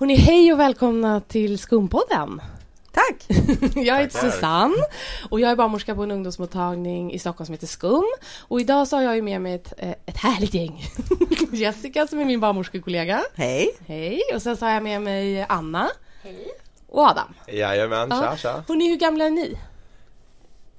[0.00, 2.40] Hörrni, hej och välkomna till Skumpodden.
[2.92, 3.26] Tack!
[3.74, 4.76] jag heter Susanne
[5.30, 8.04] och jag är barnmorska på en ungdomsmottagning i Stockholm som heter Skum.
[8.48, 10.84] Och idag så har jag ju med mig ett, eh, ett härligt gäng.
[11.52, 13.22] Jessica som är min barnmorskekollega.
[13.34, 13.70] Hej!
[13.86, 14.20] Hej!
[14.34, 15.90] Och sen så har jag med mig Anna.
[16.22, 16.48] Hej!
[16.88, 17.34] Och Adam.
[17.46, 18.64] Jajamän, tja tja.
[18.68, 19.58] Hörrni, hur gamla är ni?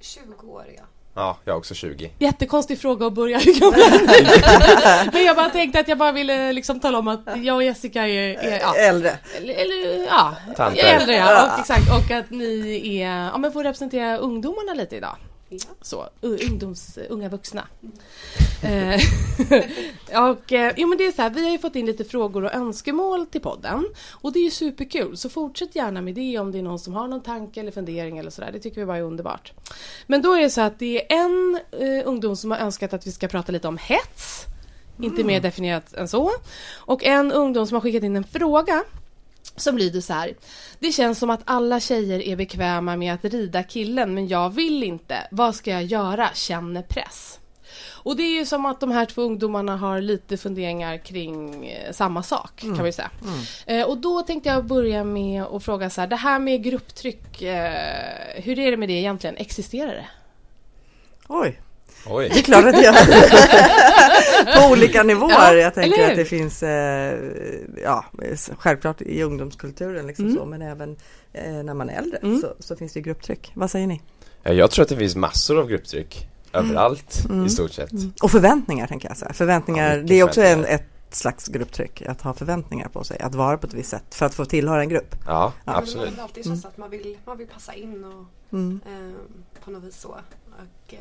[0.00, 0.66] 20 år
[1.14, 1.20] ja.
[1.22, 2.10] Ja, jag är också 20.
[2.18, 3.38] Jättekonstig fråga att börja.
[3.44, 5.10] Hur ni?
[5.12, 8.08] Men jag bara tänkte att jag bara ville liksom tala om att jag och Jessica
[8.08, 9.18] är, är ja, Äldre.
[9.36, 10.84] eller, eller ja, Tanter.
[10.84, 11.52] äldre ja.
[11.54, 15.16] Och, exakt, och att ni är, ja men får representera ungdomarna lite idag.
[15.52, 15.74] Ja.
[15.80, 17.68] Så, ungdoms, unga vuxna.
[18.62, 19.00] Eh,
[20.30, 22.44] och eh, jo men det är så här, vi har ju fått in lite frågor
[22.44, 23.86] och önskemål till podden.
[24.10, 26.94] Och det är ju superkul, så fortsätt gärna med det om det är någon som
[26.94, 28.50] har någon tanke eller fundering eller sådär.
[28.52, 29.52] Det tycker vi bara är underbart.
[30.06, 33.06] Men då är det så att det är en eh, ungdom som har önskat att
[33.06, 34.46] vi ska prata lite om hets.
[35.00, 36.30] Inte mer definierat än så.
[36.74, 38.84] Och en ungdom som har skickat in en fråga
[39.56, 40.34] som lyder så här.
[40.78, 44.82] Det känns som att alla tjejer är bekväma med att rida killen men jag vill
[44.82, 45.28] inte.
[45.30, 46.30] Vad ska jag göra?
[46.34, 47.38] Känner press.
[48.04, 51.92] Och det är ju som att de här två ungdomarna har lite funderingar kring eh,
[51.92, 53.10] samma sak kan vi säga.
[53.66, 56.08] Eh, och då tänkte jag börja med att fråga så här.
[56.08, 57.42] Det här med grupptryck.
[57.42, 59.36] Eh, hur är det med det egentligen?
[59.36, 60.06] Existerar det?
[61.28, 61.60] Oj,
[62.06, 62.28] Oj.
[62.32, 62.94] det är klart att jag...
[64.56, 65.30] På olika nivåer.
[65.32, 67.18] Ja, jag tänker att det finns, eh,
[67.84, 68.04] ja,
[68.58, 70.36] självklart i ungdomskulturen liksom Mm.
[70.36, 70.96] så, men även
[71.32, 72.40] eh, när man är äldre Mm.
[72.40, 73.52] så, så finns det grupptryck.
[73.54, 74.02] Vad säger ni?
[74.42, 77.46] Ja, Jag tror att det finns massor av grupptryck överallt Mm.
[77.46, 77.90] i stort sett.
[78.22, 79.16] Och förväntningar tänker jag.
[79.16, 79.32] Så här.
[79.32, 82.02] Förväntningar, Ja, det är också en, ett slags grupptryck.
[82.02, 84.80] Att ha förväntningar på sig, att vara på ett visst sätt för att få tillhöra
[84.82, 85.14] en grupp.
[85.26, 85.52] Ja, Ja.
[85.64, 86.06] Men absolut.
[86.10, 88.24] Man har alltid känt att man vill, man vill passa in och
[88.58, 88.80] Mm.
[88.86, 89.14] ehm,
[89.64, 90.08] på något vis så.
[90.08, 90.16] Och,
[90.88, 90.96] ja.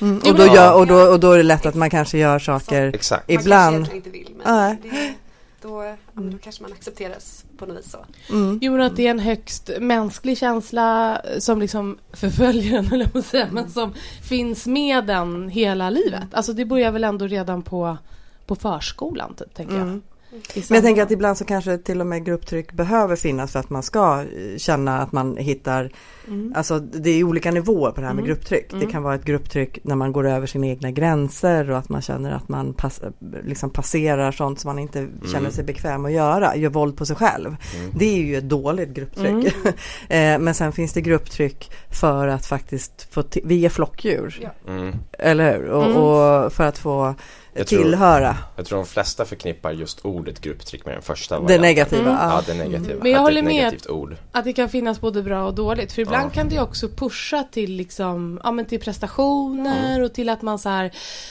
[0.00, 0.16] Mm.
[0.16, 2.94] Och, då gör, och, då, och då är det lätt att man kanske gör saker
[2.94, 3.28] Exakt.
[3.28, 3.76] Man ibland.
[3.76, 5.14] kanske egentligen inte vill men det,
[5.62, 7.98] då, ja, men då kanske man accepteras på något vis så.
[8.34, 8.58] Mm.
[8.62, 13.18] Jo, men att det är en högst mänsklig känsla som liksom förföljer en, eller på
[13.18, 16.28] att säga, men som finns med den hela livet.
[16.32, 17.98] Alltså det börjar väl ändå redan på,
[18.46, 20.00] på förskolan, typ, tänker jag.
[20.36, 20.64] Mm.
[20.68, 23.70] Men jag tänker att ibland så kanske till och med grupptryck behöver finnas för att
[23.70, 25.90] man ska eh, känna att man hittar,
[26.28, 26.52] Mm.
[26.56, 28.34] alltså det är olika nivåer på det här med Mm.
[28.34, 28.72] grupptryck.
[28.72, 28.86] Mm.
[28.86, 32.02] Det kan vara ett grupptryck när man går över sina egna gränser och att man
[32.02, 33.00] känner att man pass,
[33.44, 37.16] liksom passerar sånt som man inte känner sig bekväm att göra, gör våld på sig
[37.16, 37.46] själv.
[37.46, 37.90] Mm.
[37.98, 39.54] Det är ju ett dåligt grupptryck.
[40.08, 44.72] Eh, Men sen finns det grupptryck för att faktiskt få, vi är flockdjur, Ja.
[44.72, 44.94] Mm.
[45.18, 45.68] eller hur?
[45.70, 45.96] Och, Mm.
[45.96, 47.14] och för att få
[47.58, 51.40] Jag tror- tillhöra Jag tror de flesta förknippar just ordet grupptryck med den första det
[51.42, 51.62] varianten.
[51.62, 52.00] negativa.
[52.02, 52.14] Mm.
[52.14, 52.42] ja.
[52.46, 53.02] Det negativa.
[53.02, 53.54] Men jag håller det med.
[53.54, 54.16] negativt ord.
[54.32, 55.92] Att det kan finnas både bra och dåligt.
[55.92, 56.30] För ibland Ja.
[56.34, 60.68] kan det också pusha till liksom, ja men till prestationer och till att man så
[60.68, 60.84] här,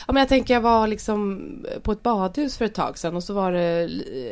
[0.07, 1.41] ja men jag tänker jag var liksom
[1.83, 3.89] på ett badhus för ett tag sedan och så var det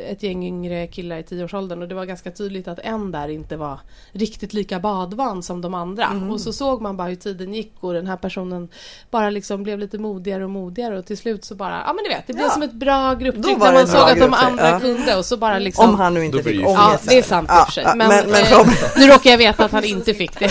[0.08, 3.56] ett gäng yngre killar i tioårsåldern och det var ganska tydligt att en där inte
[3.56, 3.80] var
[4.12, 6.08] riktigt lika badvan som de andra.
[6.30, 8.68] Och så såg man bara hur tiden gick och den här personen
[9.10, 12.08] bara liksom blev lite modigare och modigare och till slut så bara, ja men ni
[12.08, 12.50] vet, det blev Ja.
[12.52, 14.80] som ett bra grupptryck när man såg att de andra ja.
[14.80, 17.08] kunde och så bara liksom Om han nu inte fick det ju Ja, ångest.
[17.08, 17.84] det är sant i och för sig.
[17.84, 20.50] Ja, Men, men, men eh, nu råkar jag veta att han inte fick det.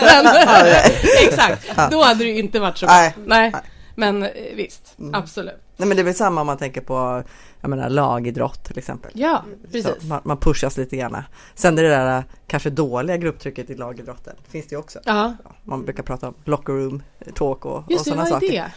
[0.00, 0.26] men,
[1.28, 2.94] exakt, då hade det ju inte varit så bra.
[2.94, 3.14] Nej.
[3.26, 3.52] Nej.
[3.94, 5.14] Men eh, visst, Mm.
[5.14, 5.54] absolut.
[5.76, 7.22] Nej men det är väl samma om man tänker på
[7.60, 9.10] jag menar, lagidrott till exempel.
[9.14, 10.02] Ja, precis.
[10.02, 11.16] man, man pushas lite grann.
[11.54, 14.98] Sen det där äh, kanske dåliga grupptrycket i lagidrotten finns det ju också.
[15.04, 17.02] Ja, Ja, Man brukar prata om locker room
[17.34, 18.52] talk och, och just det, sådana vad är saker.
[18.52, 18.72] det?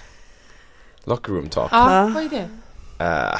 [1.08, 1.70] Locker room talk.
[1.72, 2.12] Ja, Ja.
[2.14, 2.50] vad är det?
[3.06, 3.40] Eh,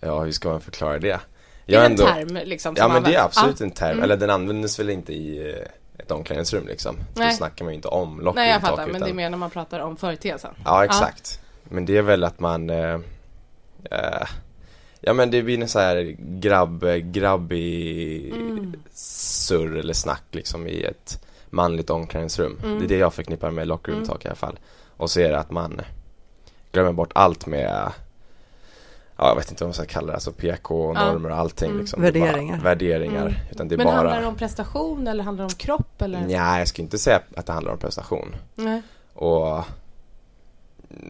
[0.00, 1.20] ja, hur ska man förklara det?
[1.66, 2.74] Det är Jag en ändå- term liksom.
[2.78, 4.02] Ja men det är absolut en term, Mm.
[4.04, 6.96] eller den användes väl inte i eh, ett omklädningsrum liksom.
[7.14, 7.32] Då Nej.
[7.32, 9.38] snackar man ju inte om locker Nej, jag fattar, men utan- det är mer när
[9.38, 10.54] man pratar om företeelsen.
[10.64, 11.40] Ja exakt.
[11.64, 12.94] Men det är väl att man eh,
[13.90, 14.26] eh,
[15.00, 18.72] Ja men det blir en så här grabb, grabbig Mm.
[18.94, 22.58] surr eller snack liksom i ett manligt omklädningsrum.
[22.64, 22.78] Mm.
[22.78, 24.08] Det är det jag förknippar med locker room Mm.
[24.08, 24.58] talk i alla fall.
[24.96, 25.80] Och så är det att man
[26.72, 27.92] glömmer bort allt med
[29.16, 31.12] Ja jag vet inte vad man ska kalla det, alltså PK och Ja.
[31.12, 31.80] normer och allting Mm.
[31.80, 32.04] liksom.
[32.04, 32.60] Är bara Värderingar.
[32.60, 33.20] Värderingar.
[33.26, 33.34] Mm.
[33.50, 36.20] Utan det är Men bara handlar det om prestation eller handlar det om kropp eller?
[36.20, 38.36] Nej jag skulle inte säga att det handlar om prestation.
[38.54, 38.82] Nej.
[39.14, 39.64] Och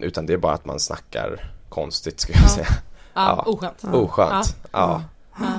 [0.01, 2.49] Utan det är bara att man snackar konstigt skulle jag Ja.
[2.49, 2.67] säga.
[3.15, 3.53] Ja, Ja.
[3.53, 3.85] oskönt.
[3.93, 4.57] Oskönt.
[4.73, 5.03] Ja.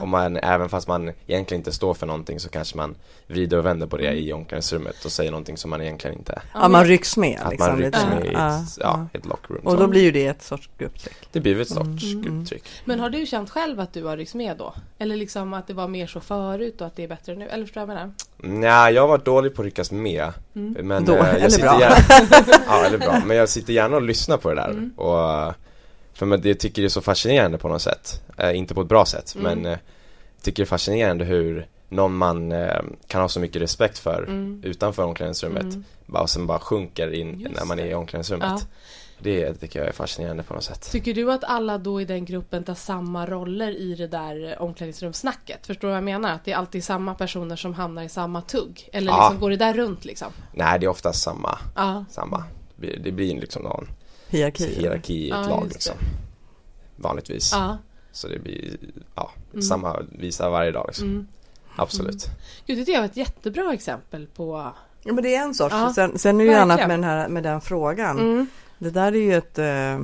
[0.01, 2.95] Och man, även fast man egentligen inte står för någonting så kanske man
[3.27, 6.67] vrider och vänder på det i omklädningsrummet och säger någonting som man egentligen inte Ja,
[6.67, 7.39] man rycks med.
[7.43, 9.61] Att liksom, man rycks med i ett, ja, ett lockroom.
[9.67, 11.15] Och då blir ju det ett sorts grupptryck.
[11.31, 12.21] Det blir ett sorts Mm.
[12.21, 12.63] grupptryck.
[12.85, 14.73] Men har du känt själv att du har ryckts med då?
[14.99, 17.47] Eller liksom att det var mer så förut och att det är bättre nu?
[17.47, 18.59] Eller förstår du vad jag menar?
[18.59, 20.33] Nej, jag har varit dålig på att ryckas med.
[20.55, 20.87] Mm.
[20.87, 21.79] Men Då- eh, jag eller sitter bra.
[21.79, 21.95] Gärna,
[22.67, 23.21] ja, eller bra.
[23.25, 24.69] Men jag sitter gärna och lyssnar på det där.
[24.69, 24.91] Mm.
[24.97, 25.53] Och
[26.13, 28.21] För men det tycker det är så fascinerande på något sätt.
[28.37, 29.59] Eh, inte på ett bra sätt Mm.
[29.61, 29.79] men eh,
[30.41, 34.61] tycker det är fascinerande hur någon man eh, kan ha så mycket respekt för Mm.
[34.63, 35.83] utanför omklädningsrummet Mm.
[36.05, 38.47] bara, och sen bara sjunker in Just när man är i omklädningsrummet.
[38.49, 38.59] Ja.
[39.23, 40.91] Det tycker jag är fascinerande på något sätt.
[40.91, 44.61] Tycker du att alla då i den gruppen tar samma roller i det där eh,
[44.61, 45.67] omklädningsrumssnacket?
[45.67, 46.31] Förstår du vad jag menar?
[46.33, 48.89] Att det är alltid samma personer som hamnar i samma tugg?
[48.93, 49.17] Eller Ja.
[49.23, 50.31] liksom går det där runt liksom?
[50.53, 52.05] Nej det är oftast samma, Ja.
[52.09, 52.37] samma.
[52.75, 53.87] Det blir- Det blir liksom någon
[54.31, 54.65] Hierarki.
[54.75, 55.95] hierarki i ett Ja, lag liksom.
[56.95, 57.51] Vanligtvis.
[57.53, 57.77] Ja.
[58.11, 58.77] Så det blir,
[59.15, 59.61] ja, Mm.
[59.61, 61.07] samma visa varje dag liksom.
[61.07, 61.27] Mm.
[61.75, 62.25] Absolut.
[62.67, 64.71] Gud, det tycker jag var ett jättebra exempel på...
[65.03, 65.73] Ja, men det är en sorts.
[65.75, 68.19] Ja, sen, sen är det ju annat med den, här, med den frågan.
[68.19, 68.47] Mm.
[68.77, 69.99] Det där är ju ett eh,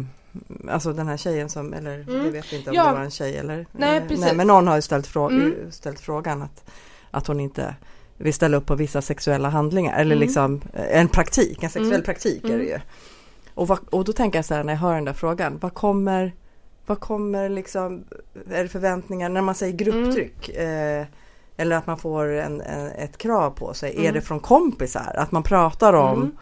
[0.70, 2.26] Alltså den här tjejen som, eller Mm.
[2.26, 2.86] jag vet inte om Ja.
[2.88, 4.34] det var en tjej eller Nej, eh, precis.
[4.34, 5.72] men någon har ju ställt, frå- Mm.
[5.72, 6.64] ställt frågan att,
[7.12, 7.76] att hon inte
[8.18, 10.20] vill ställa upp på vissa sexuella handlingar eller Mm.
[10.28, 12.04] liksom en praktik, en sexuell Mm.
[12.04, 12.68] praktik är det Mm.
[12.68, 12.80] ju.
[13.58, 15.74] Och, vad, och då tänker jag så här när jag hör den där frågan, vad
[15.74, 16.34] kommer,
[16.86, 18.04] vad kommer liksom,
[18.52, 20.50] är det förväntningar när man säger grupptryck?
[20.50, 21.06] Eh,
[21.58, 23.96] eller att man får en, en, ett krav på sig.
[23.96, 24.14] Är Mm.
[24.14, 25.16] det från kompisar?
[25.18, 26.38] Att man pratar om Mm.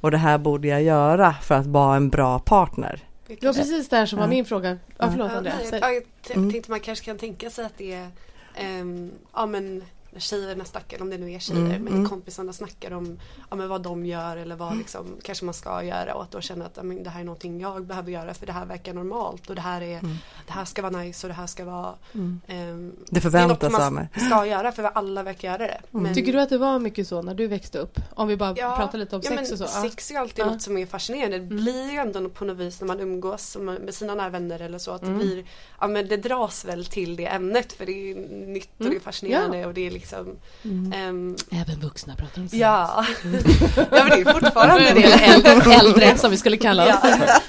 [0.00, 3.04] och det här borde jag göra för att vara en bra partner.
[3.26, 4.30] Det var precis där som var Ja.
[4.30, 4.70] min fråga.
[4.70, 5.08] Ja, Ja.
[5.10, 5.54] förlåt Ja, Andrea.
[5.70, 5.80] Säg.
[5.80, 6.50] jag, jag t- Mm.
[6.52, 8.08] tänkte man kanske kan tänka sig att det är
[8.54, 9.82] ehm, ja, men
[10.18, 12.08] tjejerna snackar, om det nu är tjejer, Mm, men mm.
[12.08, 13.18] kompisarna snackar om
[13.50, 16.40] ja, men vad de gör eller vad liksom, kanske man ska göra och att då
[16.40, 18.94] känna att ja, men det här är någonting jag behöver göra för det här verkar
[18.94, 20.16] normalt och det här, är, Mm.
[20.46, 22.40] det här ska vara nice och det här ska vara Mm.
[22.46, 24.08] ehm, Det förväntas av mig.
[24.16, 25.80] man ska göra för alla verkar göra det.
[25.94, 26.14] Mm.
[26.14, 27.98] Tycker du att det var mycket så när du växte upp?
[28.14, 29.80] Om vi bara Ja, pratar lite om ja, sex men och så.
[29.82, 30.50] Sex är alltid Ja.
[30.50, 31.38] något som är fascinerande.
[31.38, 31.56] Det Mm.
[31.64, 34.90] blir ju ändå på något vis när man umgås med sina nära vänner eller så
[34.90, 35.18] att Mm.
[35.18, 35.44] det blir,
[35.80, 38.14] ja men det dras väl till det ämnet för det är
[38.46, 38.92] nytt och Mm.
[38.92, 42.60] det är fascinerande och det är liksom ehm, Även vuxna pratar om sex.
[42.60, 43.06] Ja.
[43.76, 45.02] ja men det är fortfarande det.
[45.24, 47.00] äldre, äldre som vi skulle kalla oss.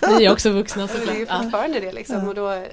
[0.02, 0.18] Ja.
[0.18, 1.18] Ni är också vuxna Men det är såklart.
[1.20, 1.42] ju Ja.
[1.44, 2.66] fortfarande det liksom och då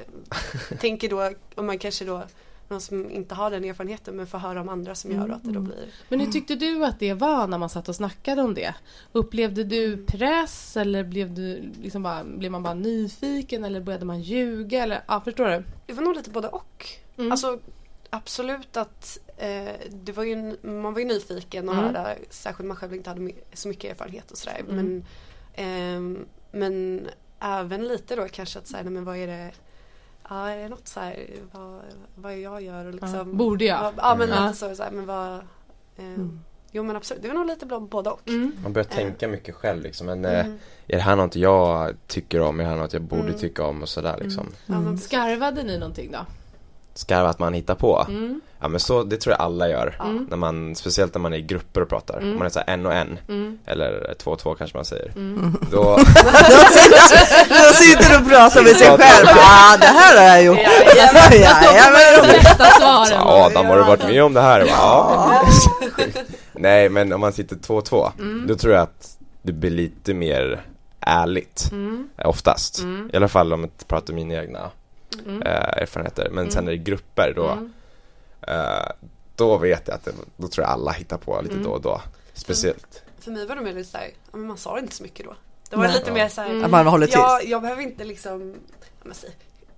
[0.81, 2.23] tänker då om man kanske då
[2.69, 5.53] någon som inte har den erfarenheten men får höra om andra som gör att det
[5.53, 8.55] då blir Men hur tyckte du att det var när man satt och snackade om
[8.55, 8.75] det?
[9.13, 14.21] Upplevde du press eller blev, du liksom bara, blev man bara nyfiken eller började man
[14.23, 14.83] ljuga?
[14.83, 15.65] Eller, ja, förstår du?
[15.87, 16.87] Det var nog lite både och.
[17.19, 17.33] Mm.
[17.33, 17.59] Alltså
[18.11, 19.26] absolut att eh,
[19.91, 21.87] det var ju, man var ju nyfiken och Mm.
[21.87, 24.61] höra, särskilt man själv inte hade så mycket erfarenhet och sådär.
[24.69, 24.77] Mm.
[24.77, 25.05] Men,
[25.55, 27.07] ehm, men
[27.41, 29.51] även lite då kanske att säga, men vad är det
[30.29, 31.81] Ja, är det något så här, vad,
[32.15, 33.83] vad jag gör och liksom Ja, borde jag?
[33.83, 34.45] vad- Ja men Mm.
[34.47, 35.41] lite så, så här, men vad
[35.99, 36.41] ehm,
[36.73, 38.29] Jo men absolut, det var nog lite både och.
[38.29, 38.53] Mm.
[38.63, 40.07] Man börjar tänka mycket själv liksom.
[40.07, 40.59] Men eh, Mm.
[40.87, 42.61] är det här något jag tycker om?
[42.61, 43.39] Är det här något jag borde Mm.
[43.39, 43.83] tycka om?
[43.83, 44.53] Och sådär liksom.
[44.69, 44.99] Mm.
[44.99, 46.27] Skarvade ni någonting då?
[46.99, 48.07] Skarva att man hittar på.
[48.09, 48.41] Mm.
[48.61, 49.97] Ja men så, det tror jag alla gör.
[50.01, 50.27] Mm.
[50.31, 52.17] När man, speciellt när man är i grupper och pratar.
[52.19, 52.33] Mm.
[52.33, 53.19] Om man är så här en och en.
[53.29, 53.59] Mm.
[53.67, 55.13] Eller två och två kanske man säger.
[55.17, 55.57] Mm.
[55.71, 55.83] Då,
[57.49, 59.27] Då sitter du och pratar med sig själv.
[59.27, 60.59] Ja, det här har jag gjort.
[60.97, 61.09] Ja,
[61.93, 63.21] men, De bästa svaren.
[63.23, 64.65] Adam har du varit med om det här?
[64.67, 65.43] Ja.
[66.53, 68.13] Nej men om man sitter två och två.
[68.19, 68.47] Mm.
[68.47, 70.63] Då tror jag att det blir lite mer
[71.01, 71.71] ärligt.
[72.25, 72.79] Oftast.
[72.79, 73.11] Mm.
[73.13, 74.71] I alla fall om jag pratar mina egna
[75.27, 75.43] Mm.
[75.43, 75.53] eh,
[75.83, 76.29] erfarenheter.
[76.33, 76.69] Men sen Mm.
[76.75, 77.49] är det grupper då.
[77.49, 77.73] Mm.
[78.43, 78.87] Eh,
[79.37, 81.65] då vet jag att det, då tror jag alla hittar på lite Mm.
[81.67, 82.01] då och då.
[82.35, 83.03] Speciellt.
[83.19, 85.35] För mig var det mer lite såhär, ja, men man sa inte så mycket då.
[85.71, 85.95] Det var Nej.
[85.99, 86.71] lite mer såhär, Mm.
[86.71, 87.19] Man håller tyst.
[87.19, 88.55] jag, jag behöver inte liksom,
[89.03, 89.15] ja, men,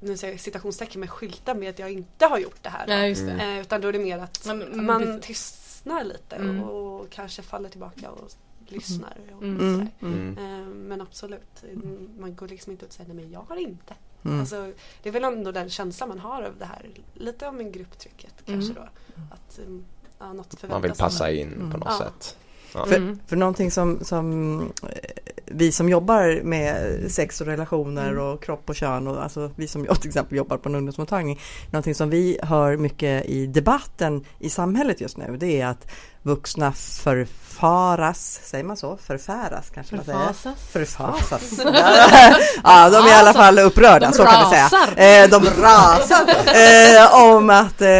[0.01, 2.85] nu säger jag citationstecken med skylta med att jag inte har gjort det här.
[2.89, 3.33] Ja, just det.
[3.33, 5.21] Eh, utan då är det mer att Men- man precis.
[5.27, 6.63] tystnar lite Mm.
[6.63, 8.31] och, kanske faller tillbaka och
[8.67, 9.17] lyssnar.
[9.37, 9.61] Och Mm.
[10.01, 10.35] Mm.
[10.37, 10.39] Mm.
[10.39, 11.65] Eh, men absolut,
[12.19, 13.95] man går liksom inte ut och säger nej men jag har inte.
[14.25, 14.41] Mm.
[14.41, 14.73] Alltså,
[15.03, 16.87] det är väl ändå den känslan man har av det här.
[17.15, 18.75] Lite om en grupptrycket kanske Mm.
[18.75, 18.89] då.
[19.35, 19.85] Att um,
[20.19, 21.99] ja, något förväntas Man vill passa in på något Ja.
[22.05, 22.37] sätt.
[22.75, 22.87] Ja.
[22.87, 23.19] För, Mm.
[23.27, 24.89] för någonting som, som eh,
[25.47, 28.25] vi som jobbar med sex och relationer Mm.
[28.25, 31.41] och kropp och kön och alltså vi som jag till exempel jobbar på en ungdomsmottagning.
[31.71, 35.91] Någonting som vi hör mycket i debatten i samhället just nu det är att
[36.23, 38.99] vuxna förfaras, säger man så?
[39.07, 40.19] Förfäras kanske man säger.
[40.19, 40.55] Förfasas.
[40.73, 41.43] Förfasas.
[42.65, 44.95] ja, de är i alla fall upprörda, De så kan vi rasar.
[44.95, 45.25] säga.
[45.25, 47.91] Eh, de rasar eh, om att eh,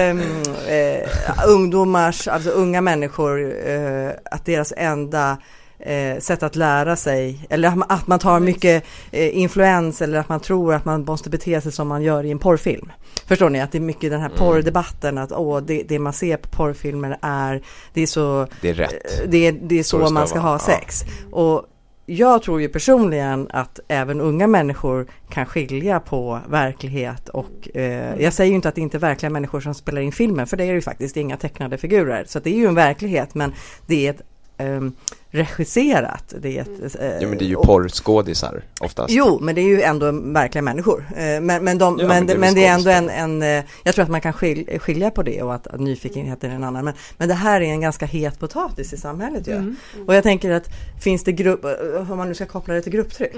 [0.75, 1.09] eh,
[1.47, 5.37] ungdomars, alltså unga människor, eh, att deras enda
[5.79, 10.19] eh, sätt att lära sig, eller att man, att man tar mycket eh, influens eller
[10.19, 12.93] att man tror att man måste bete sig som man gör i en porrfilm.
[13.27, 13.61] Förstår ni?
[13.61, 14.39] Att det är mycket den här Mm.
[14.39, 18.75] porrdebatten, att åh, det, det man ser på porrfilmer är, det är så Det är
[18.75, 19.23] rätt.
[19.27, 20.59] det är, det är så, det man ska ha ja.
[20.59, 21.05] sex.
[21.31, 21.67] Och
[22.07, 28.33] jag tror ju personligen att även unga människor kan skilja på verklighet och eh, jag
[28.33, 30.65] säger ju inte att det inte är verkliga människor som spelar in filmen för det
[30.65, 32.25] är det ju faktiskt, det inga tecknade figurer.
[32.29, 33.53] Så att det är ju en verklighet men
[33.87, 34.23] det är ett,
[34.57, 34.93] ehm,
[35.31, 36.35] regisserat.
[36.41, 39.11] Det är ett, eh, Jo men det är ju och- porrskådisar oftast.
[39.11, 41.05] Jo, men det är ju ändå verkliga människor.
[41.17, 43.65] Eh, Men, men, de, Ja, men, men det men det är ändå en, en, eh,
[43.85, 46.65] jag tror att man kan skil, skilja på det och att, att nyfikenheten är en
[46.65, 46.85] annan.
[46.85, 49.53] Men, men det här är en ganska het potatis i samhället ju.
[49.53, 49.77] Mm.
[50.07, 50.69] Och jag tänker att
[51.03, 53.35] finns det grupp, eh, om man nu ska koppla det till grupptryck,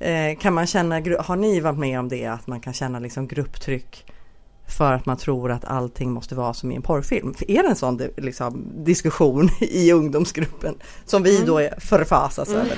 [0.00, 0.36] Mm.
[0.36, 4.04] kan man känna, har ni varit med om det att man kan känna liksom grupptryck
[4.70, 7.34] för att man tror att allting måste vara som i en porrfilm?
[7.34, 10.74] För är det en sån liksom, diskussion i ungdomsgruppen
[11.04, 12.60] som vi då är- förfasas Mm.
[12.60, 12.76] över?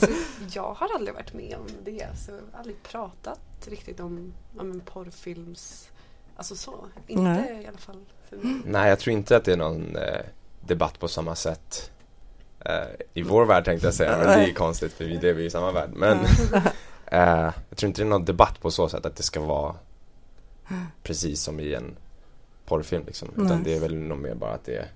[0.00, 0.06] Så
[0.58, 2.06] jag har aldrig varit med om det.
[2.26, 5.88] Så jag har aldrig pratat riktigt om, om en porrfilms...
[6.36, 6.74] Alltså så.
[7.06, 7.62] Inte Nej.
[7.64, 8.54] i alla fall för mig.
[8.64, 10.20] Nej jag tror inte att det är någon eh,
[10.66, 11.90] debatt på samma sätt
[12.64, 12.72] eh,
[13.14, 15.46] i vår värld tänkte jag säga, men det är ju konstigt för vi lever ju
[15.46, 15.90] i samma värld.
[15.94, 16.18] Men
[17.06, 19.74] eh, jag tror inte det är någon debatt på så sätt att det ska vara
[21.02, 21.96] precis som i en
[22.64, 23.28] porrfilm liksom.
[23.36, 24.88] Utan det är väl nog mer bara att det är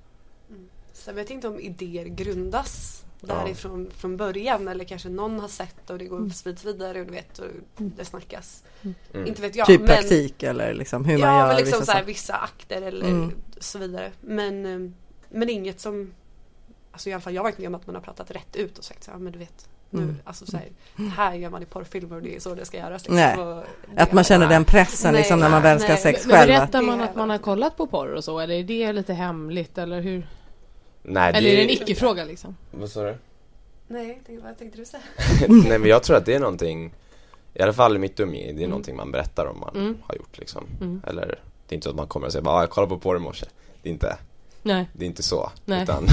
[0.93, 3.35] Så jag vet inte om idéer grundas Ja.
[3.35, 7.12] därifrån från början eller kanske någon har sett och det går sprids vidare och du
[7.12, 8.64] vet och det snackas.
[8.83, 9.26] mm.
[9.26, 9.67] Inte vet jag.
[9.67, 12.35] typ men, praktik eller liksom hur man ja, gör men liksom vissa så här, vissa
[12.35, 13.31] akter eller Mm.
[13.59, 14.12] så vidare.
[14.21, 14.91] Men, eh,
[15.31, 16.14] men inget som
[16.93, 18.79] Alltså i alla fall jag har varit med om att man har pratat rätt ut
[18.79, 20.16] och sagt så här, men du vet nu, Mm.
[20.25, 22.76] alltså så här, det här gör man i porrfilmer och det är så det ska
[22.78, 23.02] göras.
[23.02, 23.16] Liksom.
[23.16, 23.37] Nej.
[23.94, 24.54] Det Att man känner Nej.
[24.54, 26.02] den pressen liksom när man Nej, väl ska ha nej.
[26.02, 26.49] sex Men själv.
[26.49, 29.12] berättar att- man att man har kollat på porr och så eller är det lite
[29.14, 30.26] hemligt eller hur?
[31.02, 32.56] Nej, Eller är det en icke-fråga liksom?
[32.70, 33.16] Vad sa du?
[33.88, 35.02] Nej, det, vad tänkte du säga?
[35.49, 36.92] Nej men jag tror att det är någonting
[37.54, 38.70] I alla fall i mitt umgänge, det är Mm.
[38.70, 39.96] någonting man berättar om man Mm.
[40.02, 41.02] har gjort liksom Mm.
[41.06, 42.99] Eller Det är inte så att man kommer och säger bara, "Ah, jag kollade på
[43.00, 43.46] porr i morse
[43.82, 44.16] Det är inte,
[44.62, 44.88] Nej.
[44.92, 45.83] det är inte så Nej.
[45.83, 46.07] Utan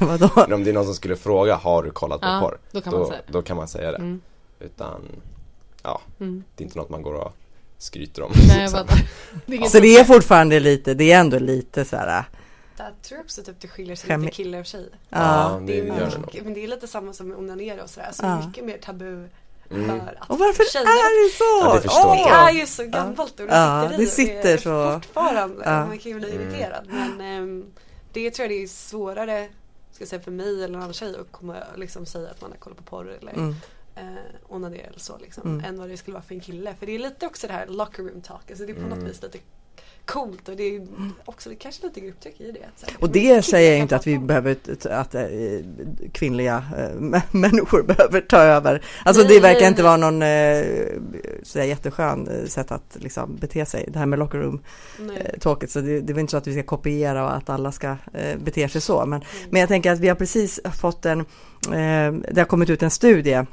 [0.00, 0.30] Vadå?
[0.36, 2.58] men om det är någon som skulle fråga, har du kollat på Ja, porr?
[2.72, 3.32] då kan man säga det.
[3.32, 4.20] då kan man säga det Mm.
[4.60, 5.00] Utan
[6.20, 6.44] Mm.
[6.56, 7.32] det är inte något man går och
[7.78, 8.78] skryter om Nej, liksom.
[8.88, 8.98] vad...
[9.46, 12.24] det är inget Så det är fortfarande lite, det är ändå lite så här.
[12.76, 14.88] Där tror jag också typ det skiljer sig lite killar och tjejer.
[15.08, 15.58] Ja.
[15.60, 17.82] det Det är gör det nog mycket, men det är lite samma som med onanera
[17.82, 18.10] och sådär.
[18.12, 18.46] Så Ja.
[18.46, 19.28] mycket mer tabu
[19.70, 20.00] mm.
[20.00, 21.88] för att Och varför tjejer är det så?
[21.98, 22.24] Ja, det!
[22.24, 25.62] Det är ju så gammalt och det Ja, sitter i det sitter är så- fortfarande.
[25.64, 25.86] Ja.
[25.86, 26.42] Man kan ju bli Mm.
[26.48, 26.86] irriterad.
[26.88, 27.64] Men ehm,
[28.12, 29.48] det tror jag det är svårare
[29.92, 32.50] ska jag säga, för mig eller en annan tjej att komma liksom säga att man
[32.50, 33.54] har kollat på porr eller Mm.
[33.96, 34.02] eh,
[34.48, 35.42] onanera eller så liksom.
[35.50, 35.64] Mm.
[35.64, 36.74] Än vad det skulle vara för en kille.
[36.78, 38.50] För det är lite också det här locker room talk.
[38.50, 39.04] Alltså det är på något Mm.
[39.04, 39.38] vis lite
[40.04, 40.86] coolt och det är
[41.24, 42.66] också det är kanske lite grupptryck i det.
[42.76, 44.56] Så Och det säger jag inte att vi behöver,
[44.90, 45.24] att äh,
[46.12, 48.82] kvinnliga äh, människor behöver ta över.
[49.04, 50.64] Alltså det verkar inte vara någon äh,
[51.42, 53.84] sådär jätteskön äh, sätt att liksom bete sig.
[53.88, 54.60] Det här med locker room
[55.40, 55.70] talket.
[55.70, 57.96] Så det, det är inte så att vi ska kopiera och att alla ska
[58.38, 59.06] bete sig så.
[59.06, 59.50] Men, Mm.
[59.50, 61.24] men jag tänker att vi har precis fått en,
[62.30, 63.46] det har kommit ut en studie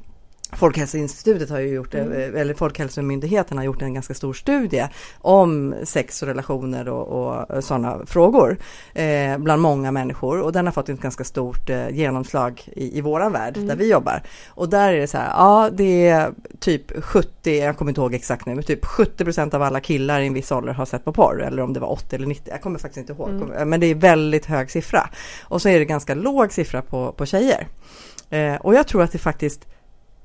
[0.58, 2.36] Folkhälsoinstitutet har ju gjort, Mm.
[2.36, 4.88] eller Folkhälsomyndigheten har gjort en ganska stor studie
[5.20, 8.58] om sex och relationer och, och sådana frågor
[8.94, 13.02] eh, bland många människor och den har fått ett ganska stort eh, genomslag i, i
[13.02, 13.68] våran värld Mm.
[13.68, 14.22] där vi jobbar.
[14.50, 18.14] Och där är det så här, ja det är typ 70, jag kommer inte ihåg
[18.14, 21.06] exakt nu, men typ 70 procent av alla killar i en viss ålder har sett
[21.06, 23.70] på porr eller om det var 80 eller 90, jag kommer faktiskt inte ihåg, Mm.
[23.70, 25.10] men det är väldigt hög siffra.
[25.44, 27.68] Och så är det ganska låg siffra på, på tjejer.
[28.30, 29.68] Eh, och jag tror att det faktiskt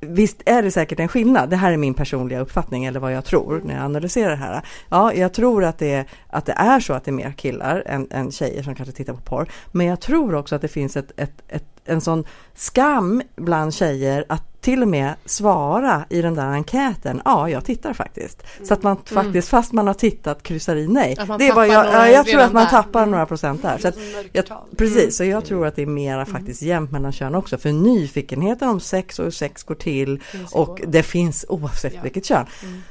[0.09, 3.25] Visst är det säkert en skillnad, det här är min personliga uppfattning eller vad jag
[3.25, 4.63] tror när jag analyserar det här.
[4.89, 8.09] Ja, jag tror att det, att det är så att det är mer killar än,
[8.11, 9.49] än tjejer som kanske tittar på porr.
[9.73, 12.25] Men jag tror också att det finns ett, ett, ett, en sån
[12.55, 17.93] skam bland tjejer att till och med svara i den där enkäten, ja jag tittar
[17.93, 18.43] faktiskt.
[18.65, 21.15] Så att man faktiskt, fast man har tittat, kryssar i nej.
[21.19, 22.71] Det tappar jag, ja, jag tror att man där.
[22.71, 23.79] tappar några procent där.
[23.79, 23.95] Så att,
[24.33, 27.35] Det som jag, precis, så jag tror att det är mera faktiskt jämnt mellan kön
[27.35, 27.59] också.
[27.59, 32.01] För nyfikenheten om sex och hur sex går till och det finns oavsett Ja.
[32.03, 32.47] vilket kön.
[32.63, 32.83] Mm.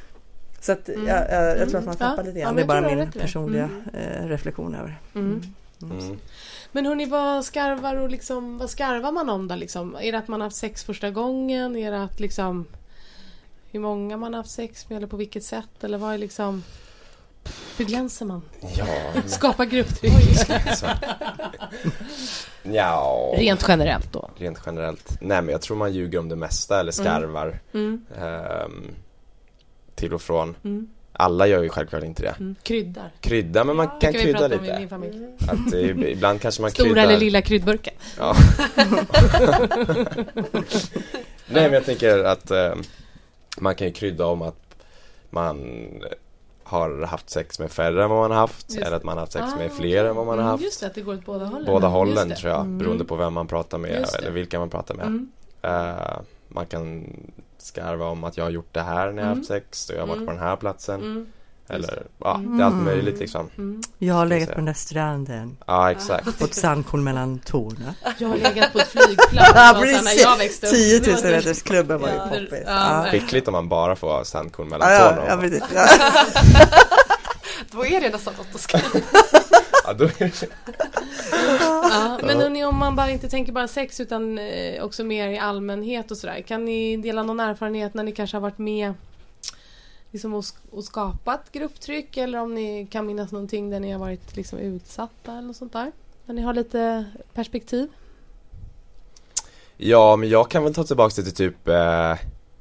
[0.59, 1.07] Så att Mm.
[1.07, 1.85] jag, jag, jag tror att Mm.
[1.85, 2.09] man Ja.
[2.09, 2.47] tappar lite grann.
[2.47, 3.19] men det är bara min det.
[3.19, 4.99] personliga eh, reflektion över.
[5.15, 5.41] Mm.
[6.75, 6.83] Mm.
[6.83, 9.95] Men hörni, vad skarvar och liksom, vad skarvar man om då liksom?
[10.01, 11.75] Är det att man har haft sex första gången?
[11.75, 12.65] Är det att liksom
[13.71, 15.83] hur många man har haft sex med eller på vilket sätt?
[15.83, 16.63] Eller vad är liksom
[17.77, 18.41] hur glänser man?
[18.77, 18.85] Ja,
[19.25, 20.13] Skapa grupptryck.
[22.63, 24.29] ja Rent generellt då.
[24.37, 25.17] rent generellt.
[25.21, 28.05] Nej men jag tror man ljuger om det mesta eller skarvar Mm.
[28.17, 28.91] ehm,
[29.95, 30.55] till och från.
[30.63, 30.89] Mm.
[31.17, 32.35] Alla gör ju självklart inte det.
[32.39, 32.55] Mm.
[32.63, 33.09] Kryddar.
[33.21, 34.79] Krydda, men man Ja, kan kan krydda prata om i lite.
[34.79, 35.25] min familj.
[35.49, 35.73] Att
[36.09, 37.03] ibland kanske man Stora kryddar.
[37.03, 37.93] eller lilla kryddburken.
[38.19, 38.35] Ja.
[41.47, 42.73] Nej men jag tänker att eh,
[43.57, 44.75] man kan ju krydda om att
[45.29, 45.59] man
[46.63, 49.19] har haft sex med färre än vad man har haft Just eller att man har
[49.21, 50.63] haft sex Ah, med fler än vad man har Mm, haft.
[50.63, 51.65] Just det, att det går åt båda hållen.
[51.65, 52.77] Båda hållen tror jag, Mm.
[52.77, 55.05] beroende på vem man pratar med eller vilka man pratar med.
[55.05, 55.31] Mm.
[55.61, 56.17] Eh,
[56.47, 57.03] man kan
[57.65, 60.01] skarva om att jag har gjort det här när jag har haft sex och jag
[60.01, 60.25] har varit Mm.
[60.27, 61.01] på den här platsen.
[61.01, 61.25] Mm.
[61.69, 63.49] Eller ja, det är allt möjligt liksom.
[63.57, 63.81] Mm.
[63.97, 66.35] Jag har legat på den där stranden, Ja, exakt.
[66.39, 67.95] fått sandkorn mellan tårna.
[68.17, 70.21] Jag har legat på ett flygplan Ja, när precis.
[70.23, 70.73] jag växte upp.
[70.73, 72.49] 10 Det var 000 så- meters klubben var ju Ja, poppis.
[72.65, 73.11] ja, Ja.
[73.11, 75.27] Skickligt om man bara får ha sandkorn mellan Ja, tårna.
[75.29, 75.63] ja, precis.
[75.73, 75.87] Ja.
[77.71, 78.83] Då är det nästan något att skriva.
[79.87, 80.47] Ja, då är det...
[81.89, 85.37] Ja, men hörni, om man bara inte tänker bara sex utan eh, också mer i
[85.37, 86.41] allmänhet och sådär.
[86.41, 88.93] Kan ni dela någon erfarenhet när ni kanske har varit med
[90.11, 93.99] liksom, och, sk- och skapat grupptryck eller om ni kan minnas någonting där ni har
[93.99, 95.91] varit liksom, utsatta eller något sånt där?
[96.25, 97.89] När ni har lite perspektiv.
[99.77, 102.15] Ja, men jag kan väl ta tillbaka det till typ eh,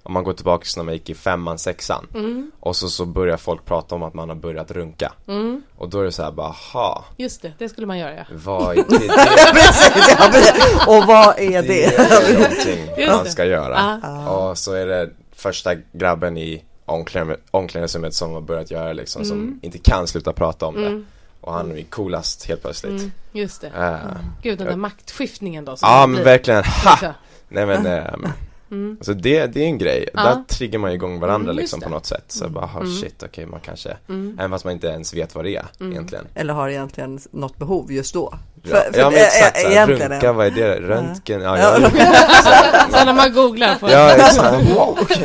[0.07, 3.37] om man går tillbaka när man gick i femman, sexan Mm, och så, så börjar
[3.37, 6.33] folk prata om att man har börjat runka mm, och då är det så här
[6.33, 8.25] bara, ha, just det, det skulle man göra ja.
[8.31, 8.99] vad är det?
[8.99, 9.09] Det,
[9.53, 10.87] Precis, ja, precis.
[10.87, 11.85] Och vad är det det?
[11.97, 14.01] är någonting man ska göra.
[14.03, 14.29] Ja.
[14.29, 19.59] Och så är det första grabben i omklädningsrummet- som har börjat göra liksom, som Mm.
[19.63, 20.87] inte kan sluta prata om det.
[20.87, 21.07] Mm,
[21.41, 22.93] Och han är coolast helt plötsligt.
[23.01, 23.67] mm, just det.
[23.69, 25.77] Eh, Gud, den där maktskiftningen då.
[25.77, 26.25] som Ja det men blir.
[26.25, 27.15] verkligen, ha!
[27.49, 28.27] Nej men, ehm,
[28.71, 28.97] Mm.
[29.01, 30.09] alltså det, det är en grej.
[30.15, 30.23] Ja.
[30.23, 31.87] Där triggar man igång varandra Mm, liksom det.
[31.87, 32.25] på något sätt.
[32.29, 32.93] Så bara, oh, Mm.
[32.97, 34.37] shit, okej man kanske, Mm.
[34.39, 35.93] även fast man inte ens vet vad det är Mm.
[35.93, 36.27] egentligen.
[36.35, 38.35] Eller har egentligen något behov just då.
[38.71, 40.81] Ja, ja men exakt, ä- såhär, egentligen runka, vad är det?
[40.81, 41.41] Röntgen?
[41.41, 41.79] Ja, Ja.
[41.81, 41.91] ja,
[42.99, 44.67] Så när man googlar på ja exakt.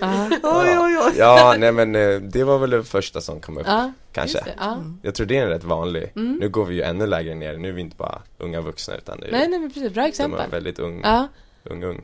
[0.00, 1.12] Ja, Oj, oj, oj.
[1.18, 4.38] Ja, nej men eh, det var väl det första som kom upp, ja, kanske.
[4.38, 4.84] just det, ja.
[5.02, 6.12] Jag tror det är en rätt vanlig.
[6.16, 6.36] Mm.
[6.40, 9.20] Nu går vi ju ännu lägre ner, nu är vi inte bara unga vuxna utan
[9.20, 10.50] det är Nej, nej men precis, bra de är exempel.
[10.50, 11.28] väldigt ung, Ja,
[11.64, 12.00] ung, ung,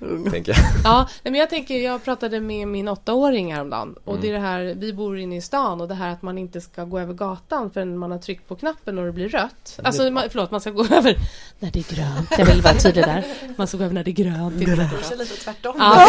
[0.00, 0.30] Ung.
[0.30, 0.60] tänker jag.
[0.84, 4.22] ja men jag tänker, jag pratade med min åttaåring häromdagen och Mm.
[4.22, 6.60] det är det här, vi bor inne i stan och det här att man inte
[6.60, 9.78] ska gå över gatan förrän man har tryckt på knappen och det blir rött.
[9.82, 11.16] Alltså, man, förlåt, man ska gå över
[11.58, 12.30] när det är grönt.
[12.38, 13.24] Jag vill vara tydlig där.
[13.56, 14.58] Man ska gå över när det är grönt.
[14.60, 15.74] det är lite tvärtom.
[15.78, 15.94] Ja,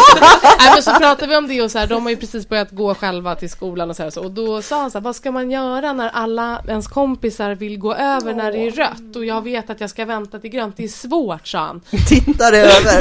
[0.60, 2.70] Nej, men så pratade vi om det och så här, de har ju precis börjat
[2.70, 5.16] gå själva till skolan och så här, så, och då sa han så här, vad
[5.16, 9.24] ska man göra när alla ens kompisar vill gå över när det är rött och
[9.24, 11.80] jag vet att jag ska vänta till grönt, det är svårt sa han.
[12.08, 12.98] Tittar över.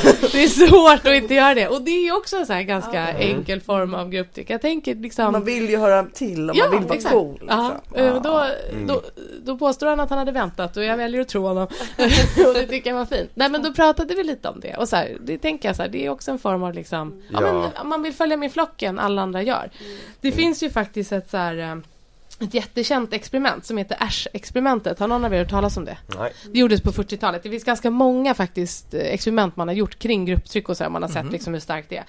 [0.32, 3.08] Det är svårt att inte göra det och det är också en så här ganska
[3.18, 4.50] enkel form av grupptryck.
[4.50, 7.14] Jag tänker liksom Man vill ju höra till om man vill vara exakt.
[7.14, 7.42] cool.
[7.48, 8.06] Ja, liksom.
[8.06, 8.86] eh, då, Mm.
[8.86, 9.02] då,
[9.44, 11.66] då påstår han att han hade väntat och jag väljer att tro honom.
[12.46, 13.30] och det tycker jag var fint.
[13.34, 15.82] Nej men då pratade vi lite om det och så här, det tänker jag så
[15.82, 17.70] här, det är också en form av liksom, ja, Ja.
[17.78, 19.70] men man vill följa med flocken, alla andra gör.
[20.20, 21.76] Det finns ju faktiskt ett så här eh,
[22.40, 24.98] ett jättekänt experiment som heter Ash-experimentet.
[24.98, 25.98] Har någon av er hört talas om det?
[26.18, 26.32] Nej.
[26.52, 27.42] Det gjordes på 40-talet.
[27.42, 30.90] Det finns ganska många faktiskt eh, experiment man har gjort kring grupptryck och så här.
[30.90, 32.04] Man har sett liksom hur starkt det är.